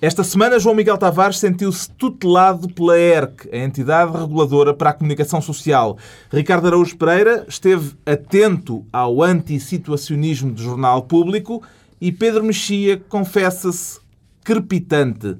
[0.00, 5.40] Esta semana, João Miguel Tavares sentiu-se tutelado pela ERC, a entidade reguladora para a comunicação
[5.40, 5.96] social.
[6.30, 11.62] Ricardo Araújo Pereira esteve atento ao antissituacionismo do jornal público
[11.98, 13.98] e Pedro Mexia confessa-se
[14.44, 15.38] crepitante.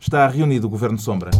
[0.00, 1.30] Está reunido o Governo Sombra.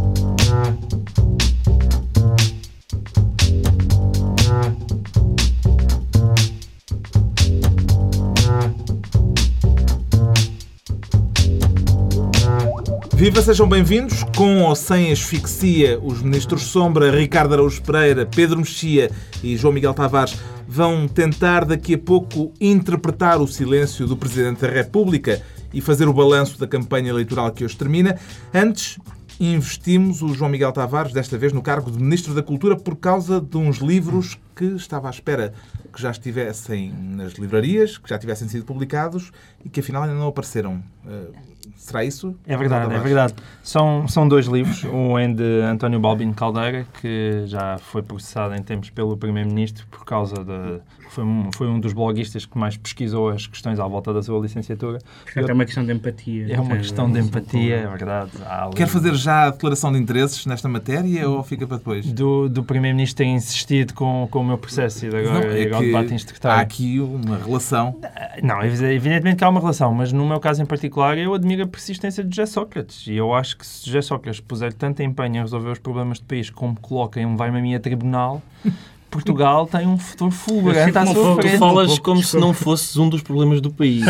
[13.19, 14.23] Viva, sejam bem-vindos.
[14.37, 19.11] Com ou sem asfixia, os ministros Sombra, Ricardo Araújo Pereira, Pedro Mexia
[19.43, 24.69] e João Miguel Tavares vão tentar daqui a pouco interpretar o silêncio do Presidente da
[24.69, 25.43] República
[25.75, 28.17] e fazer o balanço da campanha eleitoral que hoje termina.
[28.55, 29.01] Antes,
[29.41, 33.41] investimos o João Miguel Tavares, desta vez no cargo de Ministro da Cultura, por causa
[33.41, 35.55] de uns livros que estava à espera
[35.93, 39.31] que já estivessem nas livrarias, que já tivessem sido publicados
[39.65, 40.83] e que afinal ainda não apareceram.
[41.07, 41.33] Uh,
[41.77, 42.35] será isso?
[42.47, 43.35] É verdade, é verdade.
[43.63, 44.85] São, são dois livros.
[44.85, 50.05] Um é de António Balbino Caldeira, que já foi processado em tempos pelo Primeiro-Ministro por
[50.05, 50.81] causa de.
[51.11, 54.39] Foi um, foi um dos bloguistas que mais pesquisou as questões à volta da sua
[54.41, 54.99] licenciatura.
[55.25, 56.55] Portanto, é uma questão de empatia.
[56.55, 58.33] É uma questão de empatia, é verdade.
[58.75, 62.05] Quer fazer já a declaração de interesses nesta matéria ou fica para depois?
[62.13, 65.87] Do, do Primeiro-Ministro ter insistido com, com o meu processo e agora, não, é agora
[65.87, 67.97] debate Há aqui uma relação.
[68.43, 71.67] Não, evidentemente que há uma relação, mas no meu caso em particular eu admiro a
[71.67, 73.07] persistência de José Sócrates.
[73.07, 76.27] E eu acho que se José Sócrates puser tanto empenho em resolver os problemas do
[76.27, 78.43] país como coloca em um vai-me a minha tribunal,
[79.11, 81.55] Portugal tem um futuro fulgurante à sua frente.
[81.55, 84.05] Tu falas um como se não fosses um dos problemas do país.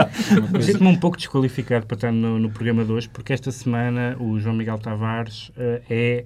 [0.60, 4.38] Sinto-me um pouco desqualificado para estar no, no, programa de hoje, porque esta semana o
[4.38, 6.24] João Miguel Tavares uh, é...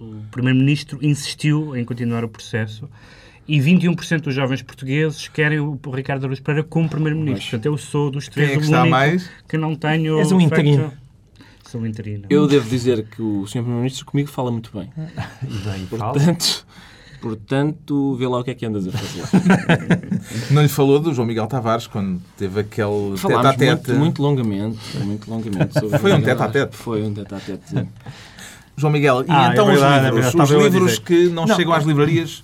[0.00, 2.88] O Primeiro-Ministro insistiu em continuar o processo
[3.46, 7.50] e 21% dos jovens portugueses querem o Ricardo Araújo Pereira como Primeiro-Ministro.
[7.50, 9.30] Portanto, eu sou dos três Quem é que o único mais?
[9.46, 10.18] que não tenho...
[10.18, 10.90] És um interino.
[11.68, 12.24] Sou um interino.
[12.30, 13.60] Eu devo dizer que o Sr.
[13.60, 14.90] Primeiro-Ministro comigo fala muito bem.
[15.42, 16.66] E bem, portanto,
[17.20, 19.22] portanto, vê lá o que é que andas a fazer.
[20.50, 23.90] não lhe falou do João Miguel Tavares quando teve aquele tete-a-tete?
[23.90, 24.78] Muito, muito longamente.
[24.98, 26.76] Muito longamente Foi um tete-a-tete?
[26.76, 27.86] Foi um tete-a-tete,
[28.80, 31.56] João Miguel, e ah, então é verdade, os livros, é os livros que não, não
[31.56, 32.42] chegam às livrarias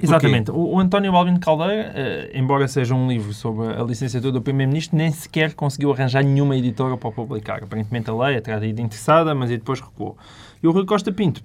[0.00, 0.50] Exatamente.
[0.50, 4.96] O, o, António Balbino Caldeira, uh, embora seja um livro sobre a licenciatura do Primeiro-Ministro,
[4.96, 7.64] nem sequer conseguiu arranjar nenhuma editora para publicar.
[7.64, 10.16] Aparentemente a lei terá ido interessada, mas depois recuou.
[10.62, 11.42] E o Rui Costa Pinto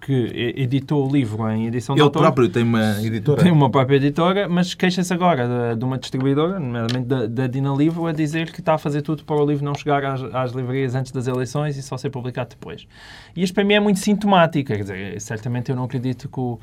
[0.00, 2.20] que editou o livro em edição Ele de autor.
[2.20, 3.42] Ele próprio tem uma editora.
[3.42, 7.72] Tem uma própria editora, mas queixa-se agora de, de, uma distribuidora, nomeadamente da, da Dina
[7.74, 10.52] Livro, a dizer que está a fazer tudo para o livro não chegar às, às
[10.52, 12.86] livrarias antes das eleições e só ser publicado depois.
[13.34, 14.68] E isto para mim é muito sintomático.
[14.68, 16.58] Quer dizer, certamente eu não acredito que o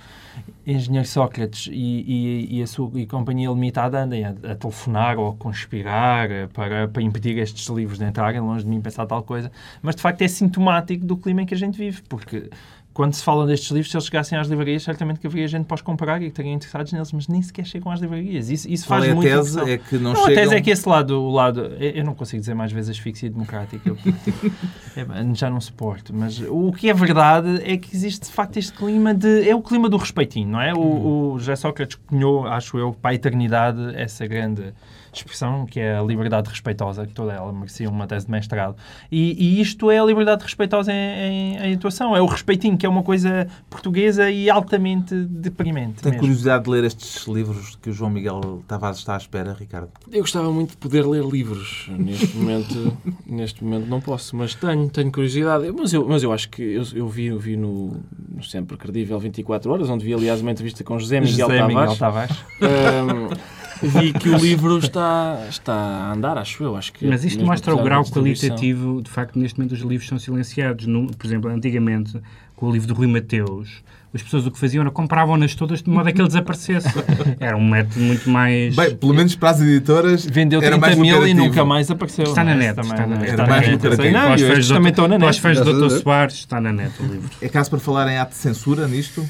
[0.65, 5.17] engenheiro Sócrates e, e, e a sua e a companhia limitada andem a, a, telefonar
[5.17, 9.23] ou a conspirar para, para impedir estes livros de entrarem, longe de mim pensar tal
[9.23, 9.51] coisa,
[9.81, 12.49] mas de facto é sintomático do clima em que a gente vive, porque
[12.99, 15.75] quando se fala destes livros, se eles chegassem às livrarias, certamente que haveria gente para
[15.75, 18.49] os comprar e que estariam interessados neles, mas nem sequer chegam às livrarias.
[18.49, 19.71] Isso, isso faz é muito a tese?
[19.71, 20.33] É que não, não chegam...
[20.33, 21.61] a tese é que esse lado, o lado...
[21.79, 23.95] Eu não consigo dizer mais vezes asfixia democrática.
[24.97, 26.13] é, já não suporto.
[26.13, 29.47] Mas o que é verdade é que existe, de facto, este clima de...
[29.47, 30.73] É o clima do respeitinho, não é?
[30.73, 34.73] O, o José Sócrates cunhou, acho eu, para a eternidade, essa grande
[35.17, 38.75] expressão, que é a liberdade respeitosa, que toda ela merecia uma tese de mestrado.
[39.11, 42.85] E, e isto é a liberdade respeitosa em, em, em, atuação, é o respeitinho, que
[42.85, 46.01] é uma coisa portuguesa e altamente deprimente.
[46.01, 49.89] Tem curiosidade de ler estes livros que o João Miguel Tavares está à espera, Ricardo?
[50.11, 51.89] Eu gostava muito de poder ler livros.
[51.89, 55.71] Neste momento, neste momento não posso, mas tenho, tenho curiosidade.
[55.71, 57.97] Mas eu, mas eu acho que eu, eu vi, eu vi no,
[58.35, 61.75] no Sempre Credível 24 Horas, onde vi, aliás, uma entrevista com José Miguel José Tavares.
[61.75, 62.37] Miguel Tavares.
[62.61, 66.75] Um, vi que o livro está, está a andar, acho eu.
[66.75, 70.19] Acho que Mas isto mostra o grau qualitativo, de facto, neste momento os livros são
[70.19, 70.85] silenciados.
[70.85, 72.19] No, por exemplo, antigamente,
[72.55, 73.81] com o livro de Rui Mateus,
[74.13, 76.87] as pessoas o que faziam era compravam-nas todas de modo a que ele desaparecesse.
[77.39, 78.75] Era um método muito mais.
[78.75, 80.25] Bem, pelo menos para as editoras.
[80.25, 82.25] Vendeu 30 mil e nunca mais apareceu.
[82.25, 82.79] Está na net.
[82.79, 83.31] Está na net.
[83.31, 84.11] Era mais lucrativo.
[84.11, 85.19] Não, eu também estou na net.
[85.19, 86.01] Para os fãs do Dr.
[86.01, 87.29] Soares, está na net o livro.
[87.39, 89.23] É caso para falar em ato de censura nisto?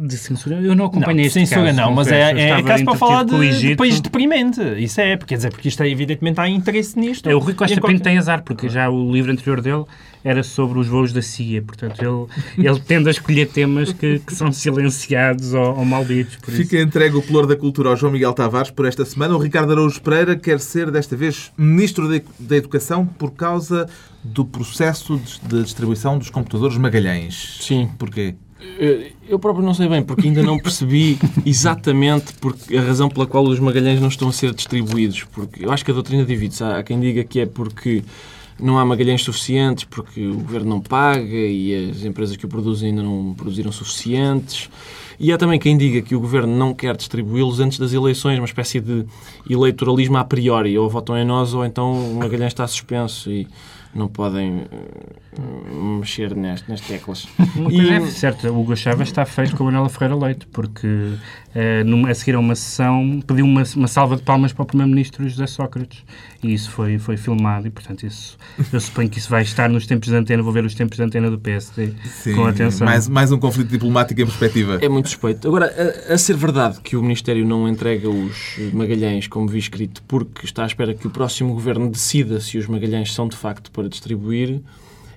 [0.00, 2.94] De censura, eu não acompanhei não, censura caso, não, mas é, é, é caso para
[2.94, 4.60] falar de, de país deprimente.
[4.78, 7.28] Isso é, porque, quer dizer, porque isto é, evidentemente há interesse nisto.
[7.28, 9.84] É, o Rui Costa Pinto tem azar, porque já o livro anterior dele
[10.22, 14.34] era sobre os voos da CIA, portanto ele, ele tende a escolher temas que, que
[14.34, 16.36] são silenciados ou, ou malditos.
[16.42, 16.84] Fica isso.
[16.84, 19.34] entregue o pelour da cultura ao João Miguel Tavares por esta semana.
[19.34, 22.08] O Ricardo Araújo Pereira quer ser, desta vez, Ministro
[22.38, 23.88] da Educação por causa
[24.22, 27.58] do processo de distribuição dos computadores Magalhães.
[27.60, 27.88] Sim.
[27.98, 28.34] Porquê?
[29.28, 33.44] Eu próprio não sei bem, porque ainda não percebi exatamente porque, a razão pela qual
[33.44, 35.24] os Magalhães não estão a ser distribuídos.
[35.24, 36.64] Porque eu acho que a doutrina divide-se.
[36.64, 38.02] Há quem diga que é porque
[38.60, 42.90] não há magalhães suficientes porque o governo não paga e as empresas que o produzem
[42.90, 44.68] ainda não produziram suficientes.
[45.20, 48.44] E há também quem diga que o governo não quer distribuí-los antes das eleições, uma
[48.44, 49.04] espécie de
[49.48, 50.76] eleitoralismo a priori.
[50.78, 53.46] Ou votam em nós ou então o Magalhães está suspenso e
[53.94, 54.66] não podem
[55.38, 57.26] uh, mexer neste, nas teclas.
[57.56, 61.14] Uma coisa é certa, o Hugo Chávez está feito com a Manuela Ferreira Leite, porque
[62.08, 65.46] a seguir a uma sessão pediu uma, uma salva de palmas para o Primeiro-Ministro José
[65.46, 66.04] Sócrates
[66.42, 68.38] e isso foi, foi filmado e, portanto, isso,
[68.72, 71.02] eu suponho que isso vai estar nos tempos de antena, vou ver os tempos de
[71.02, 72.86] antena do PSD Sim, com atenção.
[72.86, 74.78] Mais, mais um conflito diplomático em perspectiva.
[74.80, 75.48] É muito suspeito.
[75.48, 75.72] Agora,
[76.08, 80.44] a, a, ser verdade que o Ministério não entrega os Magalhães, como vi escrito, porque
[80.44, 83.88] está à espera que o próximo governo decida se os Magalhães são de facto para
[83.88, 84.60] distribuir,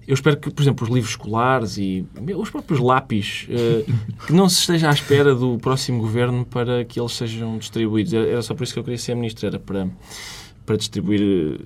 [0.08, 2.06] eu espero que, por exemplo, os livros escolares e
[2.36, 7.00] os próprios lápis, uh, que não se esteja à espera do próximo governo para que
[7.00, 8.14] eles sejam distribuídos.
[8.14, 9.88] Era só por isso que eu queria ser ministro, era para
[10.64, 11.22] para distribuir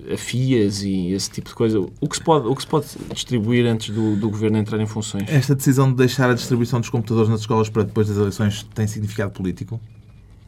[0.08, 1.78] eh, afias e esse tipo de coisa.
[1.78, 4.86] O que se pode, o que se pode distribuir antes do, do governo entrar em
[4.86, 5.28] funções?
[5.28, 8.86] Esta decisão de deixar a distribuição dos computadores nas escolas para depois das eleições tem
[8.86, 9.80] significado político?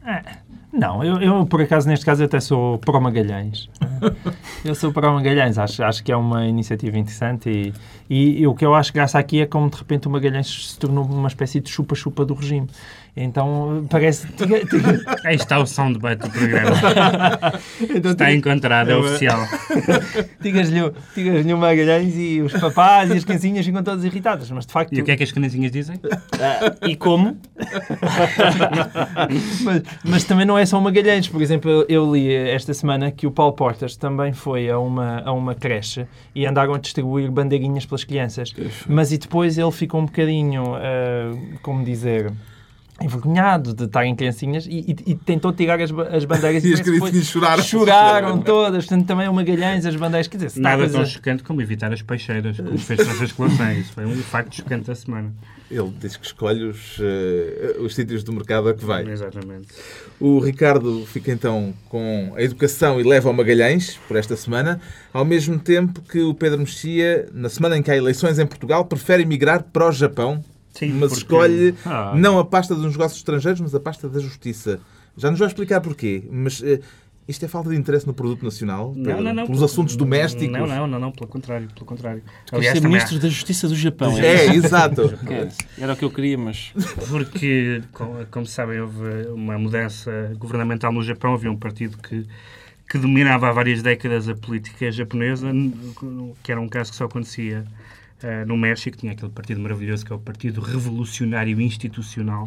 [0.03, 0.39] É.
[0.71, 3.67] Não, eu, eu, por acaso neste caso até sou pró Magalhães.
[4.63, 7.73] eu sou pró Magalhães, acho, acho que é uma iniciativa interessante e,
[8.09, 10.79] e, e, o que eu acho graça aqui é como de repente o Magalhães se
[10.79, 12.67] tornou uma espécie de chupa-chupa do regime.
[13.15, 14.27] Então parece.
[15.25, 16.75] Aí está o soundbite do programa.
[17.95, 19.39] então, está encontrado, é oficial.
[20.39, 20.79] Digas-lhe
[21.15, 24.93] digas o Magalhães e os papás e as canzinhas ficam todas irritadas, mas de facto.
[24.93, 25.97] E o que é que as canzinhas dizem?
[25.97, 27.37] Uh, e como?
[29.63, 31.27] mas, mas, também não é só o Magalhães.
[31.27, 35.33] Por exemplo, eu li esta semana que o Paulo Portas também foi a uma, a
[35.33, 38.53] uma creche e andaram a distribuir bandeirinhas pelas crianças.
[38.87, 42.31] Mas e depois ele ficou um bocadinho, uh, como dizer
[43.01, 47.25] envergonhado de estarem criancinhas e, e, e, tentou tirar as, as bandeiras e, as criancinhas
[47.25, 47.63] choraram.
[47.63, 48.85] Choraram todas.
[48.85, 50.27] Portanto, também é uma galhães as bandeiras.
[50.27, 53.85] Quer dizer, Nada tão chocante como evitar as peixeiras, como fez Francisco colações.
[53.85, 55.33] Isso foi um facto chocante da semana.
[55.71, 59.07] Ele diz que escolhe os, uh, os sítios do mercado a que vai.
[59.07, 59.67] Exatamente.
[60.19, 64.81] O Ricardo fica então com a educação e leva ao Magalhães por esta semana,
[65.13, 68.85] ao mesmo tempo que o Pedro Mexia, na semana em que há eleições em Portugal,
[68.85, 70.43] prefere emigrar para o Japão
[70.73, 71.23] Sim, mas porque...
[71.23, 72.13] escolhe ah.
[72.15, 74.79] não a pasta dos negócios estrangeiros, mas a pasta da justiça.
[75.17, 76.79] Já nos vai explicar porquê, mas uh,
[77.27, 78.93] isto é falta de interesse no produto nacional?
[78.95, 79.45] Não, não, não.
[79.45, 80.51] Pelos assuntos domésticos?
[80.51, 82.23] Não, não, não, não, pelo contrário, pelo contrário.
[82.51, 83.19] Aliás, ser ministro é...
[83.19, 84.17] da Justiça do Japão.
[84.17, 85.13] É, é exato.
[85.77, 86.71] Era o que eu queria, mas...
[87.07, 87.83] Porque,
[88.31, 92.25] como sabem, houve uma mudança governamental no Japão, havia um partido que
[92.89, 95.51] que dominava há várias décadas a política japonesa,
[96.41, 97.63] que era um caso que só acontecia
[98.21, 102.45] Uh, no México tinha aquele partido maravilhoso que é o Partido Revolucionário Institucional,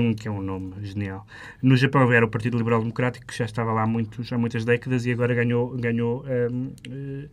[0.00, 1.26] um, que é um nome genial.
[1.62, 4.64] No Japão era o Partido Liberal Democrático, que já estava lá há, muitos, há muitas
[4.64, 7.28] décadas e agora ganhou, ganhou um, uh, eh,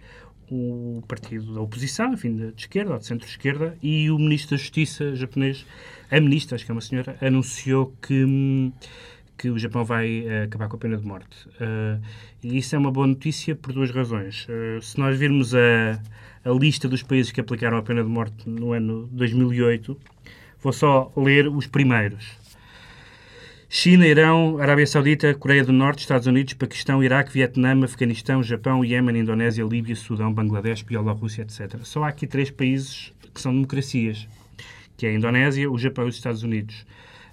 [0.51, 4.57] o partido da oposição, enfim, de, de esquerda ou de centro-esquerda, e o Ministro da
[4.57, 5.65] Justiça japonês,
[6.11, 8.71] a ministra, acho que é uma senhora, anunciou que.
[9.37, 11.47] Que o Japão vai uh, acabar com a pena de morte.
[11.47, 12.03] Uh,
[12.43, 14.45] e isso é uma boa notícia por duas razões.
[14.49, 15.97] Uh, se nós virmos a,
[16.43, 19.97] a lista dos países que aplicaram a pena de morte no ano 2008.
[20.61, 22.37] Vou só ler os primeiros.
[23.71, 29.19] China, Irão, Arábia Saudita, Coreia do Norte, Estados Unidos, Paquistão, Iraque, Vietnã, Afeganistão, Japão, Iémen,
[29.19, 31.77] Indonésia, Líbia, Sudão, Bangladesh, Bielorrússia, etc.
[31.83, 34.27] Só há aqui três países que são democracias,
[34.97, 36.83] que é a Indonésia, o Japão e os Estados Unidos.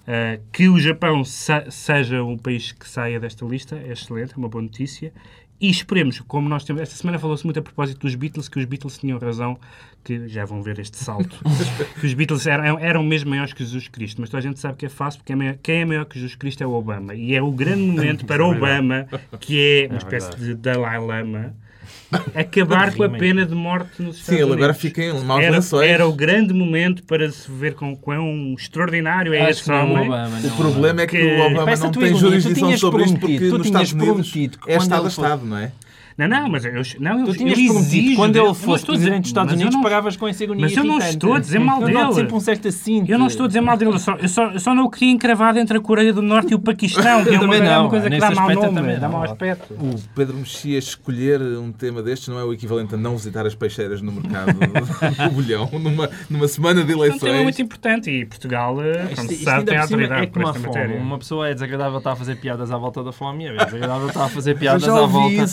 [0.03, 4.47] Uh, que o Japão seja um país que saia desta lista é excelente, é uma
[4.47, 5.11] boa notícia.
[5.59, 6.81] E esperemos, como nós temos.
[6.81, 9.59] Esta semana falou-se muito a propósito dos Beatles, que os Beatles tinham razão,
[10.03, 11.43] que já vão ver este salto,
[11.99, 14.21] que os Beatles eram, eram mesmo maiores que Jesus Cristo.
[14.21, 16.15] Mas toda a gente sabe que é fácil, porque é maior, quem é maior que
[16.15, 17.15] Jesus Cristo é o Obama.
[17.15, 19.07] E é o grande momento para o Obama,
[19.39, 21.55] que é uma é espécie de Dalai Lama
[22.35, 25.55] acabar com a pena de morte nos Estados Sim, ele agora fica em maus era,
[25.55, 25.89] lençóis.
[25.89, 30.07] Era o grande momento para se ver com quão extraordinário é esse homem.
[30.07, 33.65] Obama, o problema é que, que o Obama não tem jurisdição sobre isto porque nos
[33.65, 34.33] Estados Unidos
[34.67, 35.71] é Estado a Estado, não é?
[36.17, 39.29] Não, não, mas eu, não, eu, tu tinhas eu exijo quando ele fosse presidente dos
[39.29, 41.99] Estados Unidos, não, pagavas com essa agonia Mas eu não estou a dizer mal dele.
[41.99, 43.05] Eu sempre um certo assim.
[43.07, 43.91] Eu não estou a dizer mal dele.
[43.91, 46.53] Eu só, eu só, eu só não o queria encravado entre a Coreia do Norte
[46.53, 49.23] e o Paquistão, que é uma, não, uma coisa que dá mau nome, dá mau
[49.23, 49.75] aspecto.
[49.75, 53.53] O Pedro Mexia escolher um tema destes não é o equivalente a não visitar as
[53.53, 57.21] peixeiras no mercado do bolhão, numa, numa semana de eleições.
[57.21, 58.75] É um tema muito importante e Portugal,
[59.15, 60.99] como se sabe, tem autoridade é por esta matéria.
[60.99, 64.07] Uma pessoa é desagradável estar a fazer piadas à volta da fome e é desagradável
[64.07, 65.45] estar a fazer piadas à volta.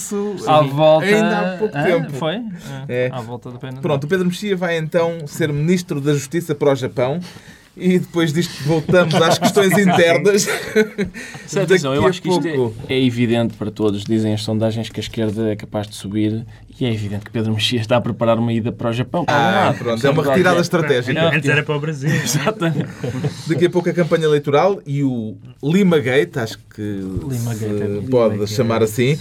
[0.59, 1.07] À volta
[1.39, 2.13] há pouco ah, tempo.
[2.13, 2.41] Foi?
[2.89, 3.11] É.
[3.13, 7.21] À volta Pronto, o Pedro Mexia vai então ser Ministro da Justiça para o Japão
[7.77, 10.49] e depois disto voltamos às questões internas.
[11.57, 14.05] Atenção, eu Daqui a acho que isto é, é evidente para todos.
[14.05, 16.47] Dizem as sondagens que a esquerda é capaz de subir
[16.79, 19.25] e é evidente que Pedro Mexia está a preparar uma ida para o Japão.
[19.25, 19.75] para Ah, lá.
[19.75, 21.31] pronto, é uma retirada estratégica.
[21.35, 22.11] Antes era para o Brasil.
[22.15, 22.89] Exatamente.
[23.49, 27.83] Daqui a pouco a campanha eleitoral e o Lima Gate, acho que Lima se Gate,
[27.83, 28.91] é pode Lima chamar Gate.
[28.91, 29.19] assim,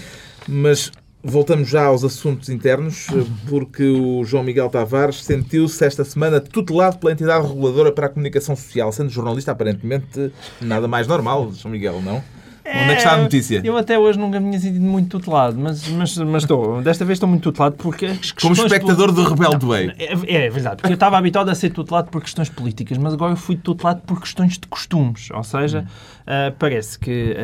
[0.48, 0.92] mas
[1.24, 3.08] voltamos já aos assuntos internos,
[3.48, 8.56] porque o João Miguel Tavares sentiu-se esta semana tutelado pela entidade reguladora para a comunicação
[8.56, 12.22] social, sendo jornalista aparentemente nada mais normal, João Miguel, não?
[12.66, 13.62] Onde é que está a notícia?
[13.64, 16.82] Eu até hoje nunca me tinha sentido muito tutelado, mas, mas, mas estou.
[16.82, 18.08] Desta vez estou muito tutelado porque
[18.42, 19.92] Como espectador do Rebelde Way.
[20.00, 23.34] É, é verdade, porque eu estava habituado a ser tutelado por questões políticas, mas agora
[23.34, 25.30] eu fui tutelado por questões de costumes.
[25.32, 25.86] Ou seja,
[26.26, 27.36] ah, parece que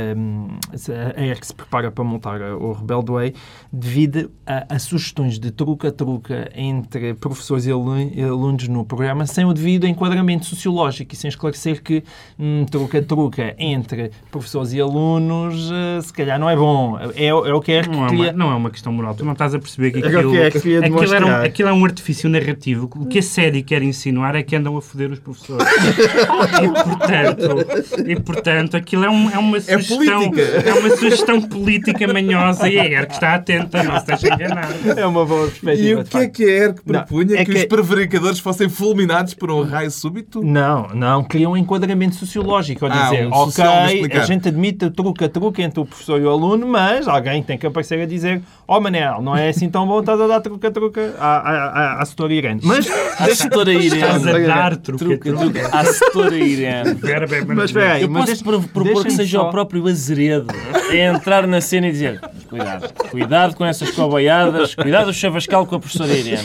[0.75, 3.33] se- a ERC se prepara para montar o Rebelde Way
[3.71, 7.93] devido a, a sugestões de truca-truca entre professores e alu-
[8.27, 12.03] alunos no programa sem o devido enquadramento sociológico e sem esclarecer que
[12.37, 16.97] hum, truca-truca entre professores e alunos ah, se calhar não é bom.
[17.15, 18.31] É, o- é o que a ERC Não é, uma, queria...
[18.33, 19.13] não é uma questão moral.
[19.15, 21.31] Tu não estás a perceber que É aquilo, que é que queria aquilo, era um,
[21.45, 22.89] aquilo é um artifício narrativo.
[22.95, 25.65] O que a série quer insinuar é que andam a foder os professores.
[26.63, 29.97] e, portanto, e, portanto, aquilo é, um- é uma sugestão.
[30.29, 30.41] política.
[30.69, 34.69] É uma sugestão política manhosa e a ERC está atenta, não se deixa enganar.
[34.97, 35.87] É uma boa perspectiva.
[35.89, 37.35] E o que é que a ERC Não, propunha?
[37.39, 40.43] é que, que- os prevaricadores fossem fulminados por um raio súbito?
[40.43, 42.85] Não, não, cria um enquadramento sociológico.
[42.85, 46.29] Ao Ah, dizer, um ok, a gente admite o truca-truca entre o professor e o
[46.29, 49.99] aluno, mas alguém tem que aparecer a dizer ó Manel, não é assim tão bom,
[49.99, 51.65] estás a dar truca-truca à, à,
[51.97, 52.61] à, à setora Irene.
[52.63, 52.87] Mas,
[53.19, 54.47] A setora Estás a Irene.
[54.47, 55.31] dar Truca, truque.
[55.31, 55.69] truca.
[55.77, 56.89] A setora Irene.
[57.03, 60.47] É mas espera aí, mas posso pro- propor que seja só- o próprio Azeredo
[60.89, 65.75] a entrar na cena e dizer cuidado, cuidado com essas cobaiadas, cuidado o chavascal com
[65.75, 66.43] a professora Irene.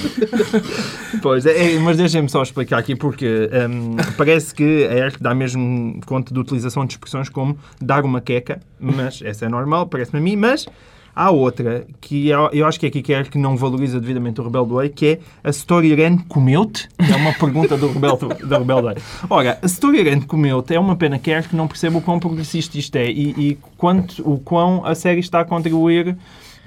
[1.22, 5.34] Pois, é, é, mas deixem-me só explicar aqui, porque hum, parece que a ERC dá
[5.34, 10.18] mesmo conta de utilização de expressões como dar uma queca, mas essa é normal, parece-me
[10.18, 10.66] a mim, mas
[11.14, 14.40] há outra que eu, eu acho que é aqui que a ERC não valoriza devidamente
[14.40, 16.88] o Rebelde Way, que é a Setora Irene comeu-te?
[16.98, 18.96] É uma pergunta do Rebelde, do Rebelde Way.
[19.30, 22.18] Ora, a Setora Irene comeu-te é uma pena que a ERC não perceba o quão
[22.18, 26.16] progressista isto é e, e quanto, o quão a série está a contribuir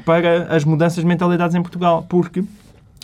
[0.05, 2.43] para as mudanças de mentalidades em Portugal, porque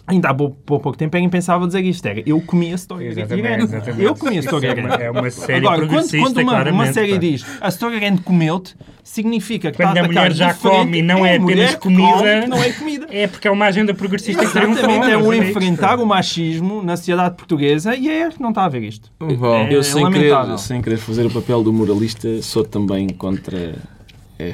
[0.06, 2.06] Ainda há pou- pou- pouco tempo alguém pensava dizer isto.
[2.06, 3.64] Era, eu comia Story Exatamente, Irene.
[3.64, 4.04] exatamente.
[4.04, 7.18] Eu comia Story Isso é é uma série Agora, quando, progressista, quando uma, uma série
[7.18, 11.02] diz a Story Irene comeu-te, significa que Quando está a atacar mulher já come e
[11.02, 13.08] não é apenas que come, comida, que não é comida.
[13.12, 15.04] É porque é uma agenda progressista que Exatamente, triunfou.
[15.10, 15.50] é um meus amigos.
[15.50, 19.10] enfrentar o machismo na sociedade portuguesa e é que não está a ver isto.
[19.18, 23.76] Bom, É Eu, sem querer, sem querer fazer o papel do moralista, sou também contra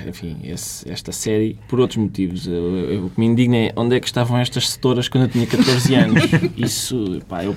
[0.08, 2.46] enfim, esse- esta série por outros motivos.
[2.48, 5.96] O que me indigna é onde é que estavam estas setoras quando eu tinha 14
[5.96, 6.24] anos.
[6.58, 7.56] Isso, pá, eu.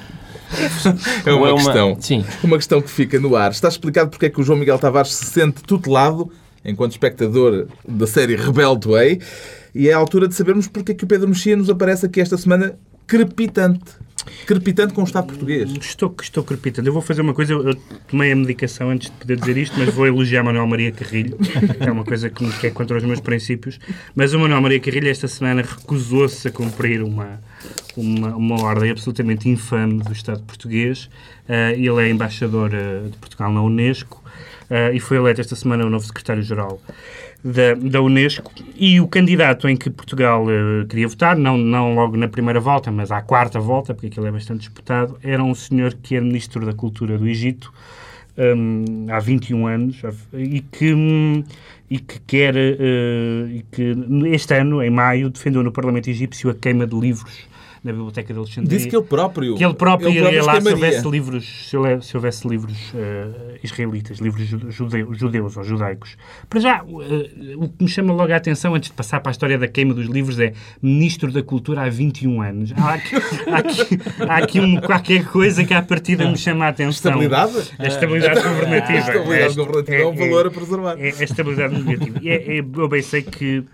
[1.27, 1.97] é uma ou questão.
[2.01, 2.25] Sim.
[2.43, 3.51] Uma questão que fica no ar.
[3.51, 6.31] Está explicado porque é que o João Miguel Tavares se sente tutelado
[6.65, 9.21] enquanto espectador da série Rebelde Way
[9.75, 12.21] e é a altura de sabermos porque é que o Pedro Mexia nos aparece aqui
[12.21, 13.81] esta semana crepitante.
[14.47, 15.71] Crepitante com o Estado português.
[15.81, 16.89] Estou, estou crepitando.
[16.89, 17.53] Eu vou fazer uma coisa.
[17.53, 17.75] Eu,
[18.09, 21.37] tomei a medicação antes de poder dizer isto, mas vou elogiar Manuel Maria Carrilho.
[21.39, 23.79] que É uma coisa que, que é contra os meus princípios.
[24.15, 27.41] Mas o Manuel Maria Carrilho, esta semana, recusou-se a cumprir uma,
[27.97, 31.09] uma, uma ordem absolutamente infame do Estado português.
[31.49, 34.23] Ah, ele é embaixador ah, de Portugal na Unesco
[34.71, 36.81] ah, e foi eleito esta semana o novo secretário-geral
[37.45, 38.53] da, da Unesco.
[38.77, 42.91] E o candidato em que Portugal eh, queria votar, não, não logo na primeira volta,
[42.91, 46.65] mas à quarta volta, porque aquilo é bastante disputado, era um senhor que era Ministro
[46.65, 47.73] da Cultura do Egito
[48.39, 51.45] hum, há 21 anos e que, hum,
[51.91, 53.95] e que quer eh, e que
[54.33, 57.52] este ano, em maio, defendeu no Parlamento egípcio a queima de livros
[57.85, 58.77] na Biblioteca de Alexandria.
[58.79, 59.57] Disse que ele próprio.
[59.57, 63.59] Que ele próprio ele iria lá se houvesse livros, se houvesse, se houvesse livros eh,
[63.65, 66.17] israelitas, livros ju- judeu- judeus ou judaicos.
[66.49, 69.33] Para já, eh, o que me chama logo a atenção, antes de passar para a
[69.33, 72.73] história da queima dos livros, é Ministro da Cultura há 21 anos.
[72.77, 73.17] Há aqui,
[73.51, 73.99] há aqui,
[74.29, 76.91] há aqui um, qualquer coisa que à partida me chama a atenção.
[77.13, 77.73] Estabilidade?
[77.79, 78.93] A estabilidade governativa.
[78.93, 80.97] A estabilidade É- governativa é um valor a preservar.
[80.99, 82.19] É, é a estabilidade negativa.
[82.23, 83.65] É, é, eu bem sei que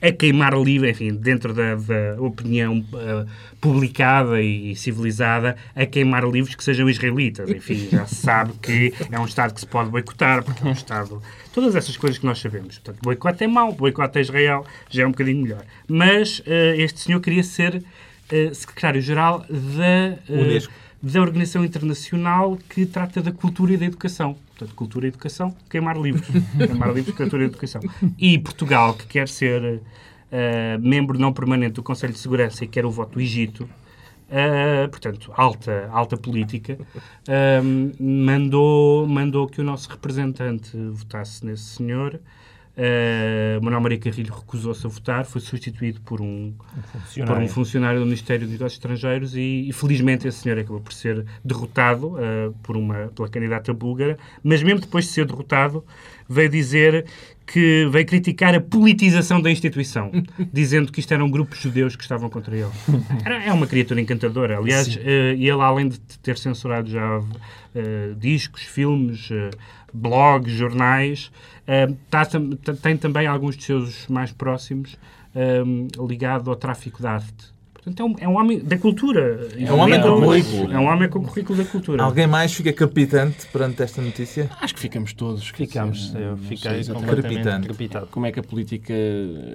[0.00, 3.26] a queimar livro, enfim, dentro da, da opinião eh,
[3.60, 7.48] publicada e civilizada, a queimar livros que sejam israelitas.
[7.48, 10.72] Enfim, já se sabe que é um Estado que se pode boicotar, porque é um
[10.72, 11.22] Estado.
[11.52, 12.78] Todas essas coisas que nós sabemos.
[12.78, 15.64] Portanto, boicote é mau, boicote a Israel já é um bocadinho melhor.
[15.86, 17.82] Mas eh, este senhor queria ser
[18.30, 20.18] eh, secretário-geral da.
[20.28, 20.72] Unesco.
[21.02, 24.36] da Organização Internacional que trata da cultura e da educação.
[24.62, 26.28] Portanto, cultura e educação, queimar livros.
[26.56, 27.80] queimar livros, cultura e educação.
[28.18, 29.80] E Portugal, que quer ser
[30.30, 34.88] eh, membro não permanente do Conselho de Segurança e quer o voto do Egito, uh,
[34.88, 36.78] portanto, alta, alta política,
[37.28, 42.20] uh, mandou, mandou que o nosso representante votasse nesse senhor.
[42.74, 47.34] Uh, Manuel Maria Carrilho recusou-se a votar, foi substituído por um, um funcionário.
[47.34, 50.92] por um funcionário do Ministério dos Negócios Estrangeiros e, e, felizmente esse senhor acabou por
[50.94, 55.84] ser derrotado uh, por uma, pela candidata búlgara, mas mesmo depois de ser derrotado
[56.26, 57.04] veio dizer
[57.46, 60.10] que veio criticar a politização da instituição,
[60.50, 62.70] dizendo que isto eram grupos judeus que estavam contra ele.
[63.22, 64.56] Era, é uma criatura encantadora.
[64.56, 69.50] Aliás, uh, ele, além de ter censurado já uh, discos, filmes, uh,
[69.92, 71.30] blogs, jornais,
[72.10, 72.22] tá,
[72.80, 74.96] tem também alguns dos seus mais próximos
[76.08, 77.52] ligado ao tráfico de arte.
[77.84, 79.48] Portanto, é um, é um homem da cultura.
[79.58, 80.72] É um homem com currículo.
[80.72, 82.02] É um homem com currículo da cultura.
[82.04, 84.48] Alguém mais fica crepitante perante esta notícia?
[84.60, 85.48] Acho que ficamos todos.
[85.48, 86.14] Ficamos.
[86.14, 88.06] Eu fiquei completamente crepitante.
[88.12, 88.94] Como é que a política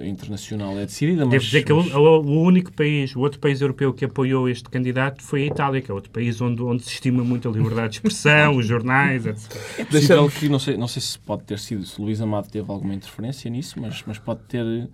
[0.04, 1.24] internacional é decidida?
[1.24, 1.94] Mas, Devo dizer que mas...
[1.94, 5.80] o, o, único país, o outro país europeu que apoiou este candidato foi a Itália,
[5.80, 9.24] que é outro país onde, onde se estima muito a liberdade de expressão, os jornais,
[9.24, 9.56] etc.
[9.78, 12.70] É possível que, não sei, não sei se pode ter sido, se Luís Amado teve
[12.70, 14.88] alguma interferência nisso, mas, mas pode ter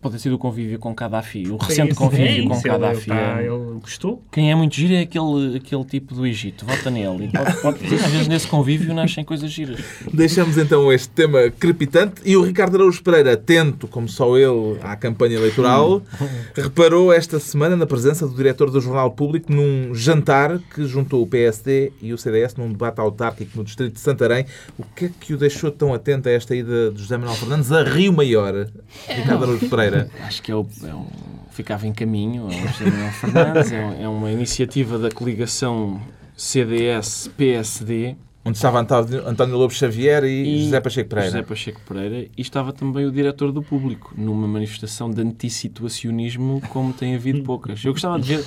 [0.00, 3.10] pode ter sido o convívio com Gaddafi, o recente é convívio é com Gaddafi.
[3.10, 4.22] Ele, tá, ele gostou.
[4.30, 7.26] Quem é muito giro é aquele, aquele tipo do Egito, vota nele.
[7.26, 9.80] E pode, pode, às vezes nesse convívio nascem coisas giras.
[10.12, 14.96] Deixamos então este tema crepitante e o Ricardo Araújo Pereira, atento, como só ele, à
[14.96, 16.02] campanha eleitoral,
[16.54, 21.26] reparou esta semana na presença do diretor do Jornal Público num jantar que juntou o
[21.26, 24.46] PSD e o CDS num debate autárquico no distrito de Santarém.
[24.78, 27.72] O que é que o deixou tão atento a esta ida de José Manuel Fernandes
[27.72, 28.66] a Rio Maior?
[29.08, 30.10] Ricardo Araújo Pereira?
[30.22, 31.06] Acho que é, o, é um,
[31.50, 36.00] ficava em caminho, é o Manuel Fernandes, é, é uma iniciativa da coligação
[36.36, 38.16] CDS-PSD.
[38.44, 41.30] Onde estava António Lobo Xavier e, e, José Pacheco Pereira.
[41.30, 42.28] José Pacheco Pereira.
[42.36, 47.82] E estava também o diretor do público, numa manifestação de antissituacionismo, como tem havido poucas.
[47.82, 48.44] Eu gostava de ver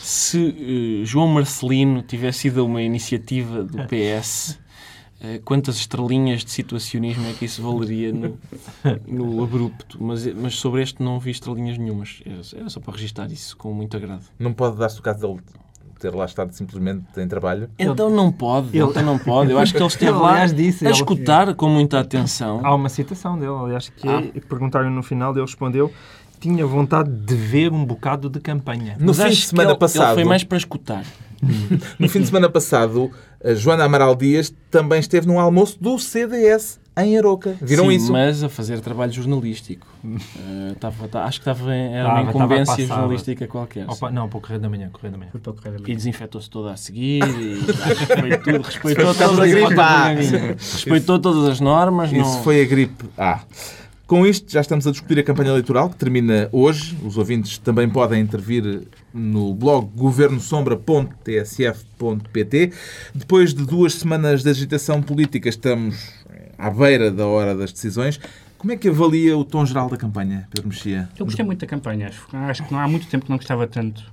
[0.00, 4.58] se uh, João Marcelino tivesse sido uma iniciativa do PS
[5.44, 8.38] quantas estrelinhas de situacionismo é que isso valeria no,
[9.06, 9.98] no abrupto.
[10.02, 12.22] Mas, mas sobre este não vi estrelinhas nenhumas.
[12.54, 14.24] Era, só para registrar isso com muito agrado.
[14.38, 15.40] Não pode dar-se o caso dele
[16.00, 17.70] ter lá estado simplesmente em trabalho?
[17.78, 18.84] Então não pode, ele...
[18.84, 19.52] então não pode.
[19.52, 21.54] Eu acho que ele esteve ele, lá aliás, disse, a escutar ele...
[21.54, 22.60] com muita atenção.
[22.64, 24.20] Há uma citação dele, aliás, que ah.
[24.48, 25.92] perguntaram no final, ele respondeu
[26.40, 28.96] tinha vontade de ver um bocado de campanha.
[28.98, 30.08] No Mas fim de semana passado...
[30.08, 31.04] Ele foi mais para escutar.
[32.00, 33.12] no fim de semana passado,
[33.44, 37.56] a Joana Amaral Dias também esteve num almoço do CDS em Aroca.
[37.60, 38.12] Viram Sim, isso?
[38.12, 39.86] mas a fazer trabalho jornalístico.
[40.04, 43.88] Uh, tava, tá, acho que estava era uma incumbência jornalística qualquer.
[43.88, 44.90] Opa, não, para o Correio da Manhã.
[44.92, 45.30] Correio da Manhã.
[45.30, 45.92] Para o Correio da Manhã.
[45.92, 47.22] E desinfetou-se toda a seguir.
[47.22, 48.62] E, acho que foi tudo.
[48.62, 52.12] Respeitou, todas, as, respeitou todas as normas.
[52.12, 52.42] Isso não...
[52.42, 53.32] foi a gripe A.
[53.32, 53.40] Ah.
[54.12, 56.94] Com isto, já estamos a discutir a campanha eleitoral, que termina hoje.
[57.02, 58.82] Os ouvintes também podem intervir
[59.14, 62.72] no blog governosombra.tsf.pt.
[63.14, 66.12] Depois de duas semanas de agitação política, estamos
[66.58, 68.20] à beira da hora das decisões.
[68.58, 71.08] Como é que avalia o tom geral da campanha, Pedro Mexia?
[71.18, 72.10] Eu gostei muito da campanha.
[72.34, 74.04] Acho que não há muito tempo que não gostava tanto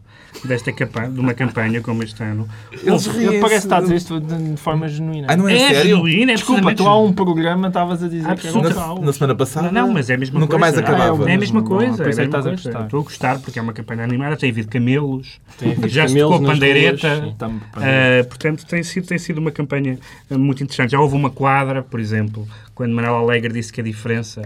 [0.44, 2.48] desta campanha, de uma campanha como este ano.
[2.72, 5.28] Eles Ele parece estar a dizer isto de, forma genuína.
[5.30, 5.98] Ah, não é, é sério?
[5.98, 8.68] Genuína, é Desculpa, tu há um programa estavas a dizer Absoluto.
[8.68, 9.72] que era um na, na semana passada?
[9.72, 10.60] Não, mas é a mesma nunca coisa.
[10.60, 11.30] mais acabava.
[11.30, 12.04] É, é a mesma coisa.
[12.04, 12.54] É a mesma coisa.
[12.54, 16.18] Estou a gostar porque é uma campanha animada, tem havido camelos, tem havido já se
[16.18, 17.36] tocou pandeireta.
[17.40, 19.98] Uh, portanto, tem sido, tem sido uma campanha
[20.30, 20.92] muito interessante.
[20.92, 24.44] Já houve uma quadra, por exemplo, quando Manuel Alegre disse que a diferença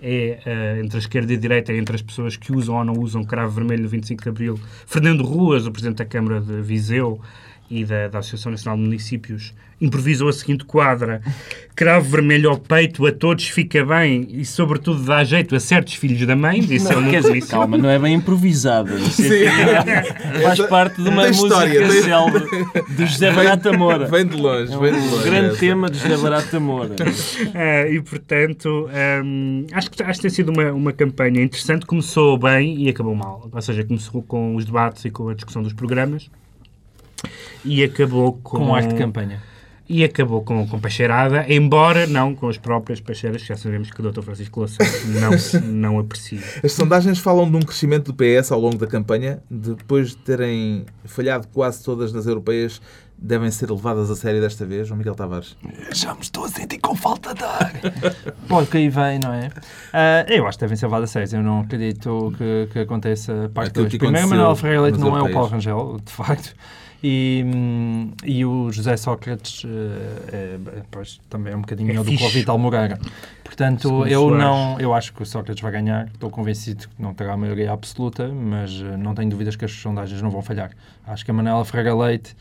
[0.00, 2.84] é uh, entre a esquerda e a direita, é entre as pessoas que usam ou
[2.84, 4.60] não usam cravo vermelho no 25 de Abril.
[4.86, 7.20] Fernando Ruas, o Presidente da Câmara de Viseu
[7.70, 11.20] e da, da Associação Nacional de Municípios, improvisou a seguinte quadra:
[11.74, 16.26] cravo vermelho ao peito, a todos fica bem e, sobretudo, dá jeito a certos filhos
[16.26, 16.60] da mãe.
[16.60, 18.92] Disse não, quer dizer, calma, não é bem improvisada.
[18.92, 22.46] É, faz parte de uma música história, célebre
[22.96, 24.06] de José Barata Moura.
[24.06, 25.24] Vem de longe, é um vem de longe.
[25.24, 26.94] grande tema de José Barata Moura.
[26.94, 28.88] Uh, e, portanto,
[29.24, 31.86] um, acho, que, acho que tem sido uma, uma campanha interessante.
[31.86, 33.48] Começou bem e acabou mal.
[33.52, 36.30] Ou seja, começou com os debates e com a discussão dos programas
[37.64, 38.58] e acabou com...
[38.58, 39.42] Com arte de campanha
[39.88, 44.00] e acabou com, com peixeirada, embora não com as próprias peixeiras, que já sabemos que
[44.00, 44.20] o Dr.
[44.20, 44.76] Francisco Louçã
[45.06, 46.40] não, não aprecia.
[46.62, 50.84] As sondagens falam de um crescimento do PS ao longo da campanha, depois de terem
[51.06, 52.82] falhado quase todas nas europeias,
[53.16, 55.56] devem ser levadas a sério desta vez, João Miguel Tavares?
[55.92, 57.72] Já me estou a sentir com falta de ar.
[58.46, 59.50] Pode que aí vem, não é?
[59.92, 61.38] Ah, eu acho que devem ser levadas a sério.
[61.38, 63.92] Eu não acredito que, que aconteça parte Aquilo 2.
[63.92, 65.32] que Primeiro, aconteceu Manuel Ferreira Leite não é o.
[65.32, 66.54] Paulo Rangel, de facto.
[67.02, 72.04] E, hum, e o José Sócrates eh, é, pois, também é um bocadinho É do
[72.04, 72.28] que o.
[72.28, 72.98] Vital Moreira.
[73.44, 76.06] Portanto, eu não, eu acho que o Sócrates vai ganhar.
[76.08, 79.72] Estou convencido que não terá a maioria absoluta, mas eh, não tenho dúvidas que as
[79.72, 80.72] sondagens não vão falhar.
[81.06, 82.36] Acho que a Manuela Ferreira Leite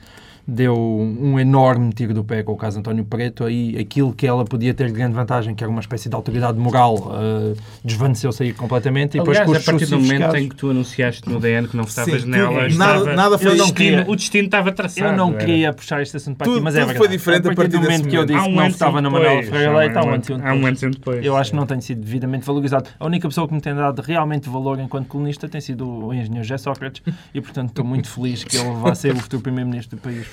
[0.47, 4.45] deu um enorme tiro do pé com o caso António Preto, aí aquilo que ela
[4.45, 8.53] podia ter de grande vantagem, que era uma espécie de autoridade moral, eh, desvaneceu-se aí
[8.53, 9.17] completamente.
[9.17, 11.75] E Aliás, depois, a partir do momento casos- em que tu anunciaste no DN que
[11.75, 15.07] não vostavas Sim, nela, tudo- estava- nada- nada foi destino, queria- o destino estava traçado.
[15.11, 15.37] Eu não era.
[15.37, 17.17] queria puxar este assunto para Tudo- aqui, mas é foi verdade.
[17.17, 18.71] diferente a a partir do momento que eu disse Há que um não e um
[18.71, 20.81] votava na Manuela depois, Ferreira há um Leite, há um e um há um depois.
[20.81, 21.25] e um depois.
[21.25, 21.59] Eu acho que sim.
[21.59, 22.89] não tem sido devidamente valorizado.
[22.99, 26.43] A única pessoa que me tem dado realmente valor enquanto colunista tem sido o engenheiro
[26.43, 27.01] José Sócrates
[27.33, 30.25] e, portanto, estou muito feliz que ele vá ser o futuro primeiro-ministro do país.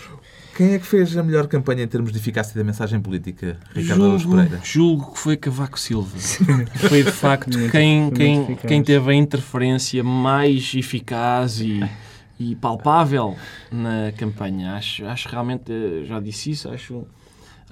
[0.57, 3.57] Quem é que fez a melhor campanha em termos de eficácia da mensagem política?
[3.75, 4.61] Ricardo Araújo Julgo, Pereira.
[4.65, 6.17] julgo que foi Cavaco Silva.
[6.89, 11.81] Foi de facto Muito- quem, muito quem, quem teve a interferência mais eficaz e,
[12.39, 13.37] e palpável
[13.73, 14.75] na campanha.
[14.75, 17.05] Acho, acho realmente, eh, já disse isso, acho,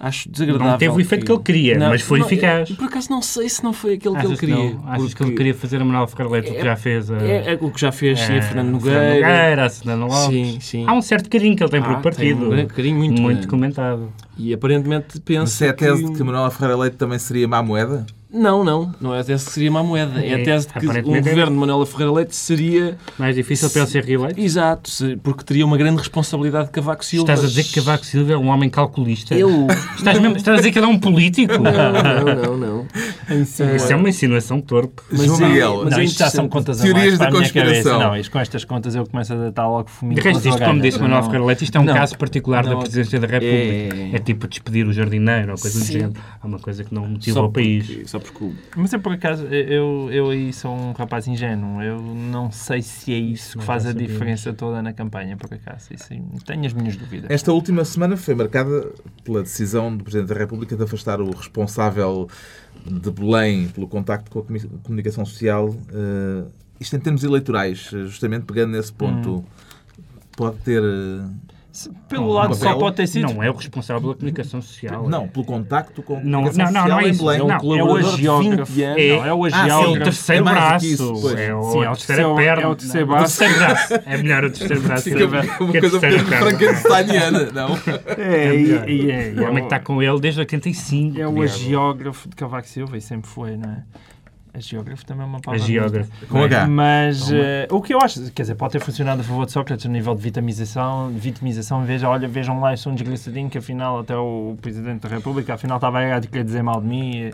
[0.03, 0.71] acho desagradável.
[0.73, 2.69] Não teve o efeito que ele queria, Não, mas foi não, eficaz.
[2.69, 4.71] eu, Por acaso não sei se não foi aquele que ele Achas que queria.
[4.75, 4.83] não?
[4.89, 7.11] Achas que porque ele queria fazer a Manuel Ferreira Leite, o que É- já fez
[7.11, 7.17] a...
[7.19, 9.15] É, é o que já fez, sim, a Fernando Fernando Nogueira.
[9.15, 10.19] Nogueira, a Lopes.
[10.27, 10.85] Sim, sim.
[10.87, 12.45] Há um certo carinho que ele tem Ah, pelo tem partido.
[12.47, 13.47] um grande carinho muito grande.
[13.47, 14.13] comentado.
[14.37, 16.11] E aparentemente pensa Mas se é a tese que...
[16.11, 18.05] de que Manuela Ferreira Leite também seria má moeda?
[18.33, 18.95] Não, não.
[19.01, 20.21] Não é a tese que seria má moeda.
[20.25, 21.31] É, É, a tese de que o aparentemente é.
[21.31, 22.97] governo de Manuela Ferreira Leite seria...
[23.19, 24.41] Mais difícil para ele ser reeleito.
[24.41, 27.25] Exato, se- porque teria uma grande responsabilidade de Cavaco Silva.
[27.33, 29.35] Estás a dizer que Cavaco Silva é um homem calculista?
[29.35, 29.67] Eu...
[29.97, 31.53] Estás, mesmo, estás a dizer que ele é um político?
[31.59, 32.87] Não, não, não, não.
[33.43, 35.03] Isso é uma insinuação torpe.
[35.11, 37.31] Mas João é- Miguel, mas Não, é isto já são contas a Teorias da a
[37.31, 37.63] minha cabeça.
[37.65, 37.99] conspiração.
[38.01, 40.81] Não, isto com estas contas eu começo a deitar logo fuminho De resto, isto, como
[40.81, 41.25] disse Manuel Não.
[41.25, 41.95] Ferreira Leite, isto é um Não.
[41.95, 42.77] caso particular da.
[42.77, 43.97] Presidência da República.
[44.13, 44.17] É.
[44.17, 46.13] É, tipo despedir o jardineiro ou coisa do género.
[46.43, 48.11] É uma coisa que não motiva o país.
[48.23, 51.83] Porque- Mas eu, por acaso, eu, eu aí sou um rapaz ingênuo.
[51.83, 55.53] Eu não sei se é isso que Não faz a diferença toda na campanha, por
[55.53, 55.93] acaso.
[55.93, 56.09] Isso,
[56.47, 57.31] tenho as minhas dúvidas.
[57.31, 58.93] Esta última semana foi marcada
[59.25, 62.29] pela decisão do Presidente da República de afastar o responsável
[62.87, 65.75] de Belém pelo contacto com a comunicação social.
[65.93, 66.45] Eh,
[66.81, 69.45] isto em termos eleitorais, eh, justamente pegando nesse ponto,
[70.37, 70.83] pode ter.
[72.07, 73.33] Pelo Não, lado só bela- pode ter sido.
[73.33, 75.09] Não é o responsável pela comunicação social.
[75.09, 75.27] Não, é.
[75.29, 77.25] pelo contacto com a Não, comunicação não, não, social não é isso.
[77.25, 77.41] Belém.
[77.41, 78.73] É um Não, É o agiógrafo.
[78.73, 78.99] 20 anos.
[78.99, 80.05] É- Não, é o Ah, sim, É o agiógrafo.
[80.05, 80.85] terceiro É braço.
[80.87, 82.63] isso, é, o, Sim, é é o terceiro- perna.
[82.63, 83.39] é o terceiro Não, braço.
[83.39, 83.95] terceiro braço.
[84.07, 85.05] É melhor o terceiro braço.
[85.05, 86.37] Fica é uma coisa um perna.
[86.37, 87.69] frankensteiniana, não?
[88.19, 91.19] É, É e, é, O homem que está com ele desde 85.
[91.21, 93.83] é o agiógrafo de Cavaco Silva e sempre foi, não é?
[94.55, 95.65] Agiógrafo também é uma palavra.
[95.65, 96.27] Agiógrafo.
[96.27, 96.67] Com H.
[96.67, 99.87] Mas eh, o que eu acho, quer dizer, pode ter funcionado a favor de Sócrates
[99.87, 104.01] a nível de vitamização, vitimização, veja, olha, vejam lá, eu sou um desgraçadinho que afinal
[104.01, 107.31] até o Presidente da República afinal estava a querer dizer mal de mim.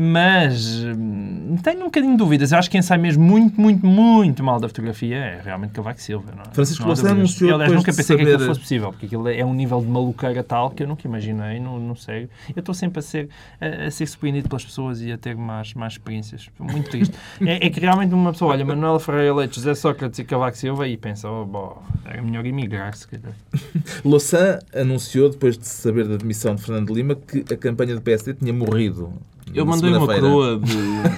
[0.00, 2.52] Mas hum, tenho um bocadinho de dúvidas.
[2.52, 6.00] Eu acho que quem sai mesmo muito, muito, muito mal da fotografia é realmente Cavaco
[6.00, 6.32] Silva.
[6.36, 6.54] Não é?
[6.54, 9.44] Francisco Louçã anunciou Eu, aliás, nunca pensei que aquilo saber- fosse possível, porque aquilo é
[9.44, 12.28] um nível de maluqueira tal que eu nunca imaginei, não, não sei.
[12.54, 13.28] Eu estou sempre a ser,
[13.60, 16.48] a, a ser surpreendido pelas pessoas e a ter mais, mais experiências.
[16.60, 17.16] Muito triste.
[17.44, 20.86] é, é que realmente uma pessoa olha Manuel Ferreira Leite, José Sócrates e Cavaco Silva
[20.86, 23.32] e pensa, oh, bom, era melhor emigrar, se calhar.
[24.04, 28.34] Louçã anunciou, depois de saber da demissão de Fernando Lima, que a campanha do PSD
[28.34, 29.12] tinha morrido.
[29.54, 30.78] Eu mandei uma coroa de.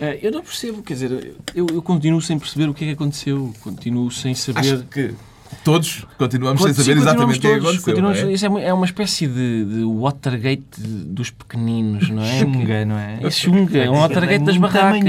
[0.00, 2.92] Eh, eu não percebo, quer dizer, eu, eu continuo sem perceber o que é que
[2.94, 3.52] aconteceu.
[3.60, 4.58] Continuo sem saber.
[4.58, 5.14] Acho que
[5.64, 7.82] todos continuamos sem Sim, saber exatamente o que é aconteceu.
[7.82, 8.32] continuamos- não é?
[8.32, 12.38] Isso é uma, é uma espécie de, de Watergate dos pequeninos, não é?
[12.38, 13.18] Xunga, não é?
[13.22, 15.02] É Xunga, é um Watergate das barracas.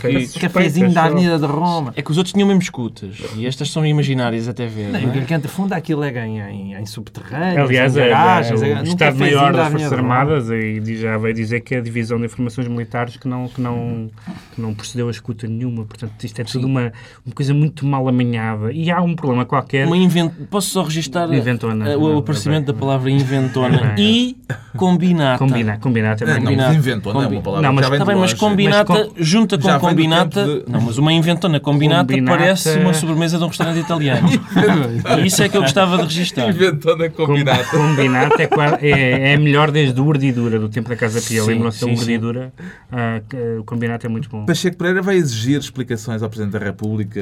[0.00, 1.92] Que- Cafézinho da Avenida de Roma.
[1.96, 4.88] é que os outros tinham mesmo escutas e estas são imaginárias até ver.
[4.88, 5.40] Não, não e o é?
[5.46, 9.52] Funda aquilo é em, em, em subterrâneo, Aliás, em é, garagens, é, é, o Estado-Maior
[9.52, 9.92] cafezinho da das Forças.
[9.92, 13.60] Armadas e já veio dizer que é a Divisão de Informações Militares que não, que
[13.60, 14.10] não,
[14.54, 15.84] que não procedeu a escuta nenhuma.
[15.84, 16.92] Portanto, isto é tudo uma,
[17.24, 18.72] uma coisa muito mal amanhada.
[18.72, 19.75] E há um problema qualquer.
[19.84, 20.32] Uma invent...
[20.50, 21.96] Posso só registar Inventona.
[21.98, 23.94] o aparecimento da palavra inventona Não.
[23.98, 24.36] e
[24.76, 25.38] combinata.
[25.38, 27.84] Combina, combinata é Não, muito não, mas inventou, não é uma Combi- palavra Não, mas
[27.84, 30.44] que já vem Está de bem, mas combinata Mas junta com vem do combinata.
[30.44, 34.28] de- Não, mas uma inventona combinata, Combinata- parece uma sobremesa de um restaurante italiano.
[35.22, 36.48] e isso é que eu gostava de registrar.
[36.48, 37.64] Inventou na combinata.
[37.64, 41.42] Combinata é, é, é melhor desde o Urdidura, do tempo da Casa Pia.
[41.44, 41.90] Lembram-se da.
[41.92, 42.52] Urdidura?
[42.92, 43.20] Ah,
[43.58, 44.44] o combinato é muito bom.
[44.46, 47.20] Pacheco Pereira vai exigir explicações ao Presidente da República.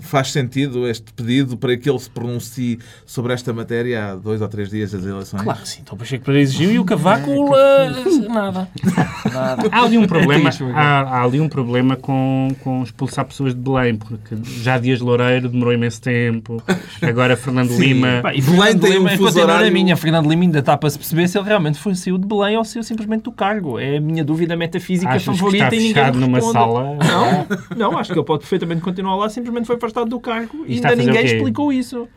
[0.00, 4.48] Faz sentido este pedido para que ele se pronuncie sobre esta matéria há dois ou
[4.48, 5.42] três dias das eleições?
[5.42, 5.78] Claro que sim.
[5.82, 7.30] Então o Pacheco Pereira exigiu e o Cavaco...
[7.30, 8.68] uh, nada.
[9.32, 9.68] Nada.
[9.70, 13.94] Há ali um problema, há, há ali um problema com, com expulsar pessoas de Belém,
[13.94, 16.60] porque já Dias Loureiro demorou imenso tempo,
[17.00, 17.78] agora Fernando Sim.
[17.80, 18.20] Lima.
[18.22, 20.76] Pá, e Belém Fernando tem Lima, um enquanto fuso horário- minha, Fernando Lima ainda está
[20.76, 23.78] para se perceber se ele realmente foi, saiu de Belém ou saiu simplesmente do cargo.
[23.78, 26.52] É a minha dúvida metafísica Achas que favorita está e ninguém numa responde.
[26.52, 26.96] sala?
[26.96, 27.46] Não,
[27.92, 30.90] não, acho que ele pode perfeitamente continuar lá, simplesmente foi afastado do cargo e está
[30.90, 31.28] ainda a ninguém quê?
[31.52, 32.08] Explicou isso.